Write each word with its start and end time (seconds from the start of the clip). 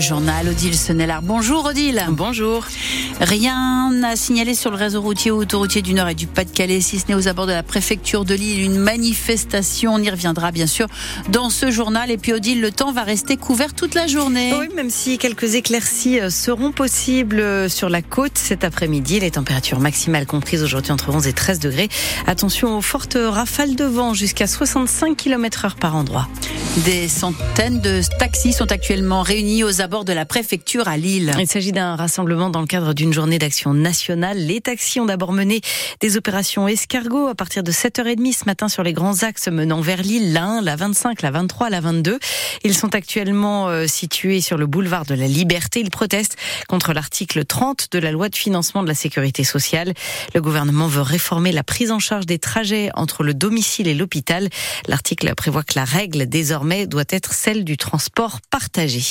Le 0.00 0.06
journal 0.06 0.48
Odile 0.48 0.74
Senelard. 0.74 1.20
Bonjour 1.20 1.66
Odile. 1.66 2.02
Bonjour. 2.08 2.66
Rien 3.20 3.90
n'a 3.92 4.16
signalé 4.16 4.54
sur 4.54 4.70
le 4.70 4.78
réseau 4.78 5.02
routier 5.02 5.30
ou 5.30 5.36
autoroutier 5.36 5.82
du 5.82 5.92
Nord 5.92 6.08
et 6.08 6.14
du 6.14 6.26
Pas-de-Calais, 6.26 6.80
si 6.80 6.98
ce 6.98 7.08
n'est 7.08 7.14
aux 7.14 7.28
abords 7.28 7.46
de 7.46 7.52
la 7.52 7.62
préfecture 7.62 8.24
de 8.24 8.34
Lille. 8.34 8.62
Une 8.62 8.78
manifestation, 8.78 9.92
on 9.92 9.98
y 9.98 10.08
reviendra 10.08 10.52
bien 10.52 10.66
sûr 10.66 10.86
dans 11.28 11.50
ce 11.50 11.70
journal. 11.70 12.10
Et 12.10 12.16
puis 12.16 12.32
Odile, 12.32 12.62
le 12.62 12.70
temps 12.70 12.92
va 12.92 13.02
rester 13.02 13.36
couvert 13.36 13.74
toute 13.74 13.94
la 13.94 14.06
journée. 14.06 14.54
Oui, 14.58 14.68
même 14.74 14.88
si 14.88 15.18
quelques 15.18 15.54
éclaircies 15.54 16.18
euh, 16.18 16.30
seront 16.30 16.72
possibles 16.72 17.40
euh, 17.40 17.68
sur 17.68 17.90
la 17.90 18.00
côte 18.00 18.38
cet 18.38 18.64
après-midi. 18.64 19.20
Les 19.20 19.32
températures 19.32 19.80
maximales 19.80 20.24
comprises 20.24 20.62
aujourd'hui 20.62 20.92
entre 20.92 21.14
11 21.14 21.26
et 21.26 21.34
13 21.34 21.58
degrés. 21.58 21.90
Attention 22.26 22.78
aux 22.78 22.82
fortes 22.82 23.18
rafales 23.20 23.76
de 23.76 23.84
vent 23.84 24.14
jusqu'à 24.14 24.46
65 24.46 25.14
km 25.14 25.66
heure 25.66 25.76
par 25.76 25.94
endroit. 25.94 26.26
Des 26.86 27.06
centaines 27.08 27.80
de 27.80 28.00
taxis 28.18 28.54
sont 28.54 28.72
actuellement 28.72 29.20
réunis 29.20 29.62
aux 29.62 29.82
abords 29.82 29.89
de 29.90 30.12
la 30.12 30.24
préfecture 30.24 30.86
à 30.86 30.96
Lille. 30.96 31.32
Il 31.40 31.48
s'agit 31.48 31.72
d'un 31.72 31.96
rassemblement 31.96 32.48
dans 32.48 32.60
le 32.60 32.66
cadre 32.66 32.94
d'une 32.94 33.12
journée 33.12 33.40
d'action 33.40 33.74
nationale. 33.74 34.38
Les 34.38 34.60
taxis 34.60 35.00
ont 35.00 35.04
d'abord 35.04 35.32
mené 35.32 35.60
des 36.00 36.16
opérations 36.16 36.68
escargot 36.68 37.26
à 37.26 37.34
partir 37.34 37.64
de 37.64 37.72
7h30 37.72 38.32
ce 38.32 38.44
matin 38.44 38.68
sur 38.68 38.84
les 38.84 38.92
grands 38.92 39.24
axes 39.24 39.48
menant 39.48 39.80
vers 39.80 40.02
Lille, 40.02 40.32
la 40.32 40.44
1, 40.44 40.62
la 40.62 40.76
25, 40.76 41.22
la 41.22 41.32
23, 41.32 41.70
la 41.70 41.80
22. 41.80 42.20
Ils 42.62 42.74
sont 42.74 42.94
actuellement 42.94 43.68
euh, 43.68 43.88
situés 43.88 44.40
sur 44.40 44.56
le 44.56 44.66
boulevard 44.66 45.04
de 45.06 45.14
la 45.14 45.26
Liberté. 45.26 45.80
Ils 45.80 45.90
protestent 45.90 46.36
contre 46.68 46.92
l'article 46.92 47.44
30 47.44 47.88
de 47.90 47.98
la 47.98 48.12
loi 48.12 48.28
de 48.28 48.36
financement 48.36 48.84
de 48.84 48.88
la 48.88 48.94
sécurité 48.94 49.42
sociale. 49.42 49.92
Le 50.34 50.40
gouvernement 50.40 50.86
veut 50.86 51.02
réformer 51.02 51.50
la 51.50 51.64
prise 51.64 51.90
en 51.90 51.98
charge 51.98 52.26
des 52.26 52.38
trajets 52.38 52.90
entre 52.94 53.24
le 53.24 53.34
domicile 53.34 53.88
et 53.88 53.94
l'hôpital. 53.94 54.48
L'article 54.86 55.34
prévoit 55.34 55.64
que 55.64 55.74
la 55.74 55.84
règle 55.84 56.28
désormais 56.28 56.86
doit 56.86 57.04
être 57.08 57.34
celle 57.34 57.64
du 57.64 57.76
transport 57.76 58.38
partagé. 58.50 59.02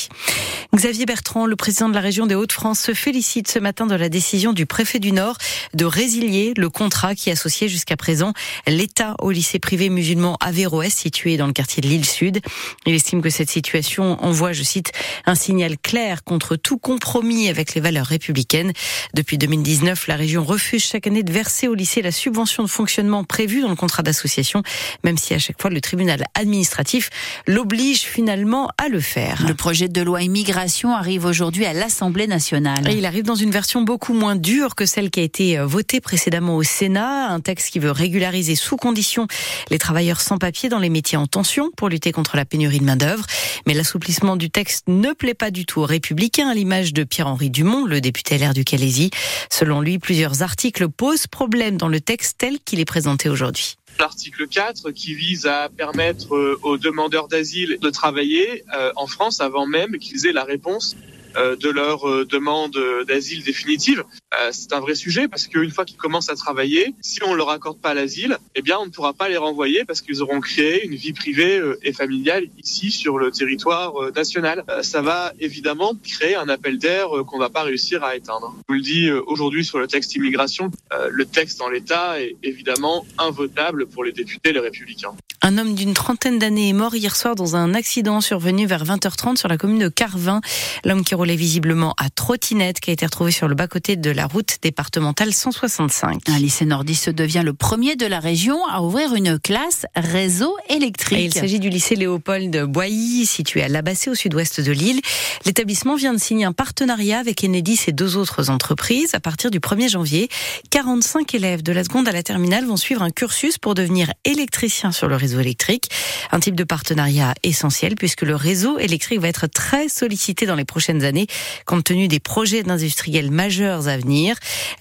Xavier 0.75 1.08
Bertrand, 1.08 1.48
le 1.48 1.56
président 1.56 1.89
de 1.89 1.95
la 1.95 2.00
région 2.00 2.28
des 2.28 2.36
Hauts-de-France, 2.36 2.80
se 2.80 2.94
félicite 2.94 3.50
ce 3.50 3.58
matin 3.58 3.88
de 3.88 3.95
la 3.95 4.08
décision 4.08 4.53
du 4.53 4.67
préfet 4.67 5.00
du 5.00 5.12
Nord 5.12 5.36
de 5.73 5.84
résilier 5.84 6.53
le 6.56 6.70
contrat 6.70 7.16
qui 7.16 7.31
associait 7.31 7.67
jusqu'à 7.67 7.98
présent 7.98 8.34
l'État 8.67 9.16
au 9.20 9.31
lycée 9.31 9.58
privé 9.58 9.90
musulman 9.90 10.38
Averroès 10.40 10.94
situé 10.94 11.38
dans 11.38 11.47
le 11.47 11.53
quartier 11.53 11.81
de 11.81 11.88
l'île 11.88 12.06
Sud. 12.06 12.40
Il 12.86 12.94
estime 12.94 13.23
que 13.23 13.31
cette 13.31 13.50
situation 13.50 14.23
envoie, 14.23 14.53
je 14.53 14.62
cite, 14.62 14.92
un 15.25 15.34
signal 15.34 15.75
clair 15.80 16.23
contre 16.23 16.56
tout 16.56 16.78
compromis 16.78 17.50
avec 17.50 17.73
les 17.73 17.81
valeurs 17.81 18.06
républicaines. 18.06 18.72
Depuis 19.16 19.40
2019, 19.40 20.06
la 20.06 20.17
région 20.17 20.44
refuse 20.44 20.86
chaque 20.86 21.08
année 21.08 21.23
de 21.23 21.34
verser 21.34 21.67
au 21.67 21.73
lycée 21.73 22.03
la 22.03 22.12
subvention 22.12 22.62
de 22.62 22.70
fonctionnement 22.70 23.23
prévue 23.23 23.62
dans 23.62 23.70
le 23.70 23.75
contrat 23.75 24.03
d'association, 24.03 24.62
même 25.03 25.17
si 25.17 25.34
à 25.34 25.40
chaque 25.40 25.59
fois 25.59 25.72
le 25.72 25.81
tribunal 25.81 26.25
administratif 26.36 27.09
l'oblige 27.47 28.02
finalement 28.02 28.70
à 28.78 28.88
le 28.88 29.00
faire. 29.00 29.44
Le 29.47 29.56
projet 29.56 29.88
de 29.88 30.02
loi 30.03 30.22
arrive 30.58 31.25
aujourd'hui 31.25 31.66
à 31.66 31.73
l'Assemblée 31.73 32.28
nationale. 32.28 32.89
Et 32.89 32.97
il 32.97 33.05
arrive 33.05 33.23
dans 33.23 33.36
une 33.36 33.52
version 33.52 33.81
beaucoup 33.81 34.14
moins 34.14 34.36
dure 34.36 34.75
que 34.75 34.86
celle 34.86 35.09
qui 35.09 35.19
a 35.19 35.23
été 35.23 35.59
euh, 35.59 35.66
votée 35.66 36.02
précédemment 36.02 36.56
au 36.56 36.64
Sénat, 36.64 37.30
un 37.30 37.39
texte 37.39 37.72
qui 37.72 37.80
veut 37.80 37.91
régulariser 37.91 38.56
sous 38.56 38.78
condition 38.78 39.28
les 39.69 39.78
travailleurs 39.78 40.22
sans 40.22 40.38
papier 40.38 40.69
dans 40.69 40.80
les 40.80 40.89
métiers 40.89 41.17
en 41.17 41.28
tension 41.28 41.72
pour 41.75 41.89
lutter 41.89 42.11
contre 42.11 42.36
la 42.36 42.45
pénurie 42.45 42.80
de 42.80 42.86
main-d'œuvre. 42.86 43.25
Mais 43.67 43.73
l'assouplissement 43.73 44.36
du 44.36 44.50
texte 44.50 44.86
ne 44.88 45.14
plaît 45.14 45.33
pas 45.33 45.52
du 45.52 45.66
tout 45.66 45.81
aux 45.81 45.86
républicains, 45.86 46.50
à 46.50 46.53
l'image 46.53 46.94
de 46.94 47.03
Pierre-Henri 47.03 47.50
Dumont, 47.50 47.86
le 47.86 48.02
député 48.02 48.38
LR 48.38 48.53
du 48.53 48.63
Calaisie. 48.63 49.11
Selon 49.52 49.81
lui, 49.81 50.00
plusieurs 50.00 50.41
articles 50.41 50.89
posent 50.89 51.28
problème 51.28 51.78
dans 51.78 51.89
le 51.89 52.02
texte 52.02 52.38
tel 52.39 52.59
qu'il 52.59 52.80
est 52.80 52.86
présenté 52.86 53.30
aujourd'hui 53.30 53.75
l'article 54.00 54.47
4 54.47 54.92
qui 54.92 55.14
vise 55.14 55.45
à 55.45 55.69
permettre 55.69 56.36
euh, 56.36 56.59
aux 56.64 56.78
demandeurs 56.78 57.28
d'asile 57.28 57.78
de 57.80 57.89
travailler 57.89 58.64
euh, 58.75 58.91
en 58.95 59.08
France 59.08 59.41
avant 59.41 59.67
même 59.67 59.97
qu'ils 59.97 60.25
aient 60.25 60.31
la 60.31 60.44
réponse 60.44 60.96
euh, 61.35 61.56
de 61.56 61.69
leur 61.69 62.25
demande 62.25 62.78
d'asile 63.07 63.44
définitive. 63.44 64.03
Euh, 64.40 64.50
c'est 64.51 64.73
un 64.73 64.79
vrai 64.79 64.95
sujet 64.95 65.28
parce 65.28 65.47
qu'une 65.47 65.72
fois 65.72 65.85
qu'ils 65.85 65.97
commencent 65.97 66.29
à 66.29 66.35
travailler, 66.35 66.94
si 67.01 67.23
on 67.23 67.34
leur 67.34 67.50
accorde 67.50 67.79
pas 67.79 67.94
l'asile, 67.94 68.38
eh 68.56 68.62
bien 68.62 68.78
on 68.79 68.85
ne 68.85 68.91
pourra 68.91 69.13
pas 69.13 69.28
les 69.28 69.38
renvoyer 69.38 69.85
parce 69.85 70.01
qu'ils 70.01 70.22
auront 70.22 70.40
créé 70.40 70.85
une 70.85 70.95
vie 70.95 71.13
privée 71.13 71.62
et 71.81 71.94
familiale 71.94 72.45
ici 72.57 72.91
sur 72.91 73.17
le 73.17 73.31
territoire 73.31 73.94
national. 74.16 74.63
Ça 74.81 75.01
va 75.01 75.34
évidemment 75.40 75.94
créer 76.03 76.35
un 76.35 76.47
appel 76.47 76.78
d'air 76.78 77.09
qu'on 77.28 77.40
va 77.40 77.50
pas 77.50 77.63
réussir 77.63 78.03
à 78.03 78.16
éteindre. 78.16 78.53
Je 78.57 78.63
vous 78.67 78.73
le 78.75 78.81
dis 78.81 79.12
aujourd'hui 79.12 79.66
sur 79.66 79.79
le 79.79 79.88
texte 79.88 80.16
immigration, 80.16 80.69
le 81.09 81.25
texte 81.25 81.61
en 81.61 81.69
l'état 81.69 82.22
est 82.22 82.35
évidemment 82.44 83.06
invotable 83.17 83.88
pour 83.88 84.03
les 84.03 84.11
députés 84.11 84.53
les 84.53 84.59
républicains. 84.59 85.16
Un 85.41 85.57
homme 85.57 85.73
d'une 85.73 85.94
trentaine 85.94 86.38
d'années 86.38 86.69
est 86.69 86.73
mort 86.73 86.94
hier 86.96 87.16
soir 87.16 87.34
dans 87.34 87.56
un 87.56 87.73
accident 87.73 88.19
survenu 88.19 88.66
vers 88.66 88.84
20h30 88.84 89.38
sur 89.38 89.47
la 89.47 89.57
commune 89.57 89.79
de 89.79 89.88
Carvin. 89.88 90.41
L'homme 90.84 91.03
qui 91.03 91.16
roulait 91.16 91.38
visiblement 91.38 91.96
à 91.97 92.09
trottinette 92.09 92.81
qui 92.81 92.90
a 92.90 92.94
été 92.94 93.06
retrouvé 93.06 93.31
sur 93.31 93.47
le 93.47 93.56
bas-côté 93.56 93.96
de 93.96 94.11
la 94.11 94.19
route 94.25 94.57
départementale 94.62 95.34
165. 95.34 96.28
Un 96.28 96.40
lycée 96.40 96.66
nordiste 96.66 97.09
devient 97.09 97.44
le 97.46 97.53
premier 97.53 97.96
de 97.96 98.06
la 98.06 98.19
région 98.19 98.57
à 98.68 98.81
ouvrir 98.81 99.13
une 99.16 99.40
classe 99.40 99.85
réseau 99.96 100.56
électrique. 100.69 101.34
il 101.34 101.34
s'agit 101.34 101.59
du 101.59 101.69
lycée 101.69 101.96
Léopold 101.96 102.66
Boilly, 102.66 103.25
situé 103.25 103.63
à 103.63 103.68
Labassé 103.68 104.09
au 104.09 104.16
sud-ouest 104.16 104.62
de 104.62 104.72
l'île. 104.72 105.02
L'établissement 105.46 105.96
vient 105.96 106.13
de 106.13 106.19
signer 106.19 106.46
un 106.46 106.52
partenariat 106.52 107.19
avec 107.19 107.44
Enedis 107.44 107.79
et 107.88 107.91
deux 107.91 108.18
autres 108.18 108.50
entreprises. 108.50 109.16
À 109.16 109.19
partir 109.19 109.52
du 109.52 109.59
1er 109.59 109.90
janvier, 109.90 110.29
45 110.69 111.34
élèves 111.35 111.63
de 111.63 111.72
la 111.72 111.84
seconde 111.84 112.08
à 112.08 112.12
la 112.12 112.24
terminale 112.24 112.66
vont 112.66 112.78
suivre 112.78 113.02
un 113.02 113.12
cursus 113.12 113.58
pour 113.58 113.74
devenir 113.74 114.12
électricien 114.25 114.91
sur 114.91 115.08
le 115.08 115.16
réseau 115.16 115.40
électrique. 115.40 115.90
Un 116.31 116.40
type 116.40 116.56
de 116.56 116.63
partenariat 116.63 117.34
essentiel 117.44 117.96
puisque 117.96 118.24
le 118.24 118.35
réseau 118.35 118.78
électrique 118.79 119.19
va 119.19 119.29
être 119.29 119.47
très 119.47 119.88
sollicité 119.88 120.46
dans 120.46 120.56
les 120.56 120.66
prochaines 120.66 121.03
années 121.03 121.28
compte 121.66 121.85
tenu 121.85 122.08
des 122.08 122.19
projets 122.19 122.63
d'industriels 122.63 123.31
majeurs 123.31 123.88
à 123.88 123.97
venir. 123.97 124.09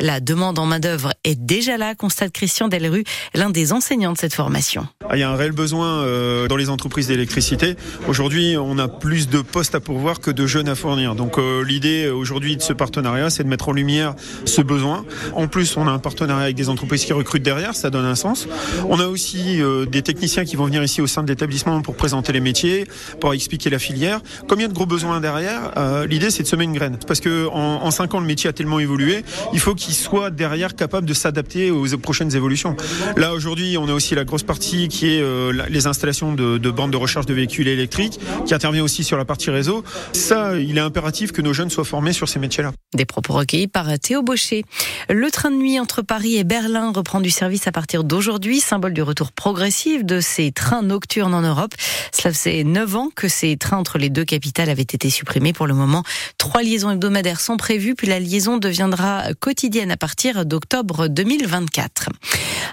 La 0.00 0.20
demande 0.20 0.58
en 0.58 0.66
main-d'œuvre 0.66 1.12
est 1.24 1.38
déjà 1.38 1.76
là, 1.76 1.94
constate 1.94 2.32
Christian 2.32 2.68
Delru, 2.68 3.04
l'un 3.34 3.50
des 3.50 3.72
enseignants 3.72 4.12
de 4.12 4.18
cette 4.18 4.34
formation. 4.34 4.86
Ah, 5.08 5.16
il 5.16 5.20
y 5.20 5.22
a 5.22 5.30
un 5.30 5.36
réel 5.36 5.52
besoin 5.52 6.02
euh, 6.02 6.48
dans 6.48 6.56
les 6.56 6.70
entreprises 6.70 7.08
d'électricité. 7.08 7.76
Aujourd'hui, 8.06 8.56
on 8.58 8.78
a 8.78 8.88
plus 8.88 9.28
de 9.28 9.40
postes 9.40 9.74
à 9.74 9.80
pourvoir 9.80 10.20
que 10.20 10.30
de 10.30 10.46
jeunes 10.46 10.68
à 10.68 10.74
fournir. 10.74 11.14
Donc 11.14 11.38
euh, 11.38 11.64
l'idée 11.64 12.08
aujourd'hui 12.08 12.56
de 12.56 12.62
ce 12.62 12.72
partenariat, 12.72 13.28
c'est 13.30 13.44
de 13.44 13.48
mettre 13.48 13.68
en 13.68 13.72
lumière 13.72 14.14
ce 14.44 14.62
besoin. 14.62 15.04
En 15.34 15.46
plus, 15.46 15.76
on 15.76 15.86
a 15.86 15.90
un 15.90 15.98
partenariat 15.98 16.44
avec 16.44 16.56
des 16.56 16.68
entreprises 16.68 17.04
qui 17.04 17.12
recrutent 17.12 17.42
derrière, 17.42 17.74
ça 17.74 17.90
donne 17.90 18.06
un 18.06 18.14
sens. 18.14 18.48
On 18.88 19.00
a 19.00 19.06
aussi 19.06 19.60
euh, 19.60 19.84
des 19.84 20.02
techniciens 20.02 20.44
qui 20.44 20.56
vont 20.56 20.64
venir 20.64 20.82
ici 20.82 21.02
au 21.02 21.06
sein 21.06 21.22
de 21.22 21.28
l'établissement 21.28 21.82
pour 21.82 21.96
présenter 21.96 22.32
les 22.32 22.40
métiers, 22.40 22.86
pour 23.20 23.34
expliquer 23.34 23.70
la 23.70 23.78
filière. 23.78 24.20
Comme 24.46 24.60
il 24.60 24.62
y 24.62 24.66
a 24.66 24.68
de 24.68 24.74
gros 24.74 24.86
besoins 24.86 25.20
derrière, 25.20 25.72
l'idée 26.08 26.30
c'est 26.30 26.42
de 26.42 26.48
semer 26.48 26.64
une 26.64 26.72
graine. 26.72 26.98
Parce 27.06 27.20
que 27.20 27.46
en, 27.48 27.84
en 27.84 27.90
cinq 27.90 28.14
ans, 28.14 28.20
le 28.20 28.26
métier 28.26 28.48
a 28.48 28.52
tellement 28.52 28.78
évolué, 28.78 29.17
il 29.52 29.60
faut 29.60 29.74
qu'il 29.74 29.94
soit 29.94 30.30
derrière 30.30 30.74
capable 30.74 31.06
de 31.06 31.14
s'adapter 31.14 31.70
aux 31.70 31.86
prochaines 31.98 32.34
évolutions. 32.34 32.76
Là 33.16 33.32
aujourd'hui, 33.32 33.76
on 33.78 33.88
a 33.88 33.92
aussi 33.92 34.14
la 34.14 34.24
grosse 34.24 34.42
partie 34.42 34.88
qui 34.88 35.08
est 35.08 35.20
euh, 35.20 35.52
les 35.68 35.86
installations 35.86 36.34
de, 36.34 36.58
de 36.58 36.70
bandes 36.70 36.90
de 36.90 36.96
recharge 36.96 37.26
de 37.26 37.34
véhicules 37.34 37.68
électriques, 37.68 38.18
qui 38.46 38.54
intervient 38.54 38.82
aussi 38.82 39.04
sur 39.04 39.16
la 39.16 39.24
partie 39.24 39.50
réseau. 39.50 39.84
Ça, 40.12 40.56
il 40.56 40.76
est 40.78 40.80
impératif 40.80 41.32
que 41.32 41.42
nos 41.42 41.52
jeunes 41.52 41.70
soient 41.70 41.84
formés 41.84 42.12
sur 42.12 42.28
ces 42.28 42.38
métiers-là. 42.38 42.72
Des 42.94 43.04
propos 43.04 43.34
recueillis 43.34 43.68
par 43.68 43.86
Théo 43.98 44.22
Baucher. 44.22 44.64
Le 45.08 45.30
train 45.30 45.50
de 45.50 45.56
nuit 45.56 45.78
entre 45.78 46.02
Paris 46.02 46.36
et 46.36 46.44
Berlin 46.44 46.92
reprend 46.94 47.20
du 47.20 47.30
service 47.30 47.66
à 47.66 47.72
partir 47.72 48.04
d'aujourd'hui, 48.04 48.60
symbole 48.60 48.92
du 48.92 49.02
retour 49.02 49.32
progressif 49.32 50.04
de 50.04 50.20
ces 50.20 50.52
trains 50.52 50.82
nocturnes 50.82 51.34
en 51.34 51.42
Europe. 51.42 51.74
Cela 52.12 52.32
faisait 52.32 52.64
9 52.64 52.96
ans 52.96 53.08
que 53.14 53.28
ces 53.28 53.56
trains 53.56 53.78
entre 53.78 53.98
les 53.98 54.10
deux 54.10 54.24
capitales 54.24 54.70
avaient 54.70 54.82
été 54.82 55.10
supprimés. 55.10 55.52
Pour 55.52 55.66
le 55.66 55.74
moment, 55.74 56.02
trois 56.38 56.62
liaisons 56.62 56.90
hebdomadaires 56.90 57.40
sont 57.40 57.56
prévues, 57.56 57.94
puis 57.94 58.06
la 58.06 58.20
liaison 58.20 58.56
deviendra 58.56 59.07
quotidienne 59.40 59.90
à 59.90 59.96
partir 59.96 60.44
d'octobre 60.44 61.08
2024. 61.08 62.10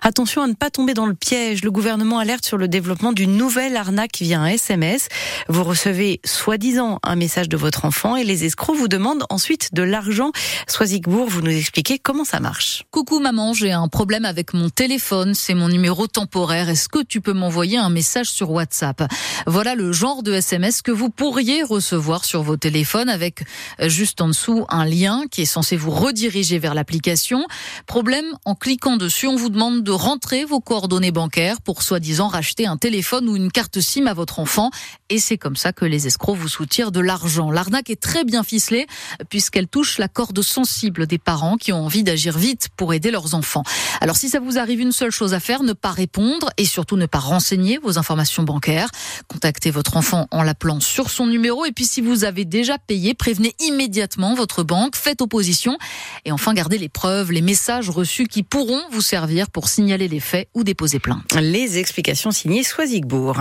Attention 0.02 0.42
à 0.42 0.48
ne 0.48 0.54
pas 0.54 0.70
tomber 0.70 0.94
dans 0.94 1.06
le 1.06 1.14
piège. 1.14 1.64
Le 1.64 1.72
gouvernement 1.72 2.20
alerte 2.20 2.46
sur 2.46 2.58
le 2.58 2.68
développement 2.68 3.14
d'une 3.14 3.38
nouvelle 3.38 3.78
arnaque 3.78 4.18
via 4.20 4.40
un 4.40 4.48
SMS. 4.48 5.08
Vous 5.48 5.64
recevez 5.64 6.20
soi-disant 6.26 7.00
un 7.04 7.16
message 7.16 7.50
de 7.50 7.58
votre 7.58 7.86
enfant 7.86 8.16
et 8.16 8.24
les 8.24 8.46
escrocs 8.46 8.76
vous 8.76 8.88
demandent 8.88 9.26
ensuite 9.30 9.74
de 9.74 9.82
l'argent. 9.84 10.32
Soisigbourg, 10.68 11.28
vous 11.30 11.42
nous 11.42 11.56
expliquez 11.56 11.98
comment 12.00 12.26
ça 12.26 12.40
marche. 12.40 12.84
Coucou 12.92 13.20
maman, 13.20 13.54
j'ai 13.54 13.72
un 13.72 13.88
problème 13.88 14.26
avec 14.26 14.54
mon 14.54 14.70
téléphone. 14.70 15.34
C'est 15.34 15.56
mon 15.56 15.70
numéro 15.70 16.08
temporaire. 16.08 16.70
Est-ce 16.70 16.90
que 16.90 17.04
tu 17.04 17.22
peux 17.22 17.34
m'envoyer 17.34 17.78
un 17.78 17.90
message 17.90 18.28
sur 18.28 18.52
WhatsApp? 18.52 19.04
Voilà 19.48 19.76
le 19.76 19.92
genre 19.92 20.24
de 20.24 20.34
SMS 20.34 20.82
que 20.82 20.92
vous 20.92 21.10
pourriez 21.10 21.64
recevoir 21.64 22.26
sur 22.26 22.44
vos 22.44 22.58
téléphones 22.58 23.10
avec 23.10 23.44
juste 23.82 24.22
en 24.22 24.28
dessous 24.28 24.66
un 24.70 24.86
lien 24.86 25.24
qui 25.32 25.44
est 25.44 25.46
censé 25.46 25.78
vous 25.78 25.92
rediriger 25.92 26.25
rediriger 26.26 26.58
vers 26.60 26.74
l'application. 26.74 27.46
Problème, 27.86 28.26
en 28.46 28.56
cliquant 28.56 28.98
dessus, 28.98 29.28
on 29.28 29.36
vous 29.36 29.50
demande 29.50 29.84
de 29.84 29.92
rentrer 29.92 30.44
vos 30.44 30.60
coordonnées 30.60 31.12
bancaires 31.12 31.62
pour 31.62 31.84
soi-disant 31.84 32.28
racheter 32.28 32.66
un 32.66 32.78
téléphone 32.78 33.30
ou 33.30 33.36
une 33.36 33.52
carte 33.52 33.80
SIM 33.80 34.08
à 34.08 34.14
votre 34.14 34.40
enfant. 34.40 34.72
Et 35.10 35.20
c'est 35.20 35.38
comme 35.38 35.56
ça 35.56 35.72
que 35.72 35.86
les 35.86 36.08
escrocs 36.08 36.38
vous 36.38 36.48
soutirent 36.48 36.92
de 36.92 37.00
l'argent. 37.00 37.52
L'arnaque 37.52 37.90
est 37.92 38.02
très 38.02 38.24
bien 38.24 38.44
ficelée 38.44 38.88
puisqu'elle 39.30 39.68
touche 39.68 40.00
la 40.00 40.08
corde 40.08 40.42
sensible 40.42 41.06
des 41.06 41.20
parents 41.20 41.58
qui 41.58 41.72
ont 41.72 41.86
envie 41.86 42.04
d'agir 42.04 42.38
vite 42.38 42.70
pour 42.76 42.94
aider 42.94 43.12
leurs 43.12 43.36
enfants. 43.36 43.64
Alors 44.02 44.18
si 44.18 44.30
ça 44.30 44.40
vous 44.40 44.58
arrive 44.58 44.80
une 44.80 44.92
seule 44.92 45.12
chose 45.12 45.34
à 45.34 45.40
faire, 45.40 45.62
ne 45.62 45.74
pas 45.74 45.92
répondre 45.92 46.50
et 46.58 46.66
surtout 46.66 46.98
ne 46.98 47.06
pas 47.06 47.20
renseigner 47.20 47.78
vos 47.78 48.00
informations 48.00 48.44
bancaires. 48.44 48.90
Contactez 49.28 49.70
votre 49.70 49.98
enfant 49.98 50.28
en 50.32 50.42
l'appelant 50.42 50.80
sur 50.80 51.10
son 51.12 51.28
numéro 51.28 51.66
et 51.66 51.72
puis 51.72 51.86
si 51.86 52.02
vous 52.02 52.24
avez 52.24 52.46
déjà 52.46 52.78
payé, 52.80 53.14
prévenez 53.14 53.56
immédiatement 53.60 54.34
votre 54.34 54.64
banque, 54.64 54.96
faites 54.96 55.22
opposition 55.22 55.78
et 56.24 56.32
enfin 56.32 56.54
gardez 56.54 56.78
les 56.78 56.90
preuves, 56.90 57.32
les 57.32 57.42
messages 57.42 57.90
reçus 57.90 58.28
qui 58.28 58.44
pourront 58.44 58.82
vous 58.92 59.02
servir 59.02 59.50
pour 59.50 59.68
signaler 59.68 60.08
les 60.08 60.20
faits 60.20 60.48
ou 60.54 60.64
déposer 60.64 61.00
plainte. 61.00 61.36
Les 61.40 61.78
explications 61.78 62.32
signées 62.32 62.64
Soisigbourg. 62.64 63.38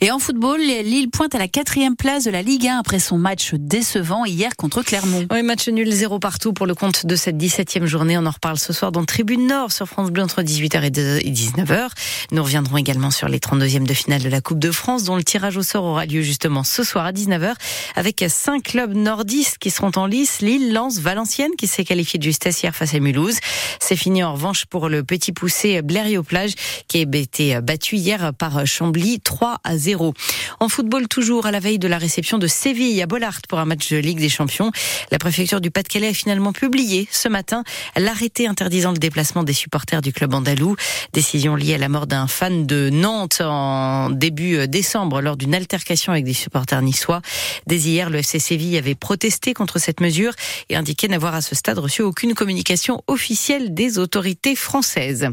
Et 0.00 0.10
en 0.10 0.18
football, 0.18 0.60
Lille 0.60 1.10
pointe 1.10 1.34
à 1.34 1.38
la 1.38 1.48
quatrième 1.48 1.96
place 1.96 2.24
de 2.24 2.30
la 2.30 2.42
Ligue 2.42 2.68
1 2.68 2.78
après 2.78 2.98
son 2.98 3.18
match 3.18 3.54
décevant 3.54 4.24
hier 4.24 4.56
contre 4.56 4.82
Clermont. 4.82 5.26
Oui, 5.30 5.42
match 5.42 5.68
nul 5.68 5.90
zéro 5.90 6.18
partout 6.18 6.52
pour 6.52 6.66
le 6.66 6.74
compte 6.74 7.06
de 7.06 7.16
cette 7.16 7.36
17e 7.36 7.86
journée. 7.86 8.16
On 8.18 8.26
en 8.26 8.30
reparle 8.30 8.58
ce 8.58 8.72
soir 8.72 8.92
dans 8.92 9.04
Tribune 9.04 9.46
Nord 9.46 9.72
sur 9.72 9.86
France 9.86 10.10
Bleu 10.10 10.22
entre 10.22 10.42
18h 10.42 10.84
et 10.84 11.30
19h. 11.30 11.88
Nous 12.30 12.42
reviendrons 12.42 12.76
également 12.76 13.10
sur 13.10 13.28
les 13.28 13.38
32e 13.38 13.86
de 13.86 13.94
finale 13.94 14.22
de 14.22 14.28
la 14.28 14.40
Coupe 14.40 14.58
de 14.58 14.70
France 14.70 15.04
dont 15.04 15.16
le 15.16 15.24
tirage 15.24 15.56
au 15.56 15.62
sort 15.62 15.84
aura 15.84 16.06
lieu 16.06 16.22
justement 16.22 16.64
ce 16.64 16.82
soir 16.84 17.06
à 17.06 17.12
19h 17.12 17.54
avec 17.94 18.24
cinq 18.28 18.62
clubs 18.64 18.94
nordistes 18.94 19.58
qui 19.58 19.70
seront 19.70 19.92
en 19.96 20.06
lice. 20.06 20.40
Lille, 20.40 20.72
Lens, 20.72 20.98
Valenciennes 20.98 21.52
qui 21.56 21.66
s'est 21.66 21.84
qualifié 21.84 22.11
de 22.18 22.22
justesse 22.22 22.62
hier 22.62 22.74
face 22.74 22.94
à 22.94 23.00
Mulhouse. 23.00 23.38
C'est 23.80 23.96
fini 23.96 24.22
en 24.22 24.34
revanche 24.34 24.66
pour 24.66 24.88
le 24.88 25.02
petit 25.02 25.32
poussé 25.32 25.82
Blériot-Plage 25.82 26.52
qui 26.88 26.98
a 26.98 27.00
été 27.02 27.60
battu 27.60 27.96
hier 27.96 28.32
par 28.36 28.66
Chambly 28.66 29.20
3 29.20 29.58
à 29.64 29.76
0. 29.76 30.14
En 30.60 30.68
football 30.68 31.08
toujours 31.08 31.46
à 31.46 31.50
la 31.50 31.60
veille 31.60 31.78
de 31.78 31.88
la 31.88 31.98
réception 31.98 32.38
de 32.38 32.46
Séville 32.46 33.00
à 33.02 33.06
Bollard 33.06 33.40
pour 33.48 33.58
un 33.58 33.64
match 33.64 33.90
de 33.90 33.96
Ligue 33.98 34.18
des 34.20 34.28
Champions. 34.28 34.70
La 35.10 35.18
préfecture 35.18 35.60
du 35.60 35.70
Pas-de-Calais 35.70 36.08
a 36.08 36.14
finalement 36.14 36.52
publié 36.52 37.08
ce 37.10 37.28
matin 37.28 37.64
l'arrêté 37.96 38.46
interdisant 38.46 38.92
le 38.92 38.98
déplacement 38.98 39.44
des 39.44 39.52
supporters 39.52 40.00
du 40.00 40.12
club 40.12 40.32
andalou. 40.34 40.76
Décision 41.12 41.54
liée 41.54 41.74
à 41.74 41.78
la 41.78 41.88
mort 41.88 42.06
d'un 42.06 42.26
fan 42.26 42.66
de 42.66 42.90
Nantes 42.90 43.42
en 43.44 44.10
début 44.10 44.66
décembre 44.68 45.20
lors 45.20 45.36
d'une 45.36 45.54
altercation 45.54 46.12
avec 46.12 46.24
des 46.24 46.32
supporters 46.32 46.80
niçois. 46.82 47.20
Dès 47.66 47.76
hier, 47.76 48.08
le 48.08 48.18
FC 48.18 48.38
Séville 48.38 48.78
avait 48.78 48.94
protesté 48.94 49.52
contre 49.52 49.78
cette 49.78 50.00
mesure 50.00 50.32
et 50.70 50.76
indiqué 50.76 51.08
n'avoir 51.08 51.34
à 51.34 51.42
ce 51.42 51.54
stade 51.54 51.78
reçu 51.78 51.91
aucune 52.00 52.34
communication 52.34 53.02
officielle 53.06 53.74
des 53.74 53.98
autorités 53.98 54.56
françaises. 54.56 55.28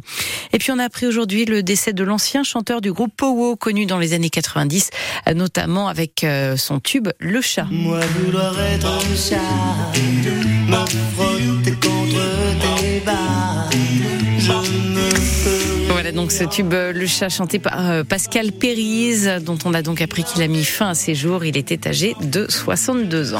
Et 0.52 0.58
puis 0.58 0.72
on 0.72 0.80
a 0.80 0.84
appris 0.84 1.08
aujourd'hui 1.08 1.46
le 1.46 1.64
décès 1.64 1.94
de 1.94 2.04
l'ancien 2.04 2.44
chanteur 2.44 2.82
du 2.82 2.92
groupe 2.92 3.14
Powo, 3.16 3.56
connu 3.56 3.86
dans 3.86 4.00
les 4.00 4.14
années 4.14 4.30
90, 4.30 4.90
notamment 5.36 5.88
avec 5.88 6.24
euh, 6.24 6.58
son 6.58 6.80
tube 6.80 7.10
Le 7.20 7.42
Chat. 7.42 7.68
Moi, 7.72 8.00
vouloir 8.24 8.60
être 8.62 8.88
un 8.88 9.16
chat, 9.16 9.38
me 10.68 10.86
frotter 11.16 11.72
contre 11.74 12.80
tes 12.82 13.00
barres, 13.06 13.70
je 14.38 14.52
me 14.52 15.92
Voilà 15.92 16.12
donc 16.12 16.32
ce 16.32 16.44
tube 16.44 16.74
Le 16.74 17.08
Chat 17.08 17.30
chanté 17.30 17.60
par 17.60 17.90
euh, 17.90 18.04
Pascal 18.04 18.52
Périse, 18.52 19.32
dont 19.42 19.58
on 19.66 19.74
a 19.74 19.82
donc 19.82 20.02
appris 20.02 20.24
qu'il 20.24 20.42
a 20.42 20.48
mis 20.48 20.64
fin 20.64 20.90
à 20.90 20.96
ses 20.96 21.16
jours. 21.16 21.46
Il 21.46 21.58
était 21.58 21.88
âgé 21.88 22.16
de 22.22 22.48
62 22.50 23.36
ans. 23.36 23.38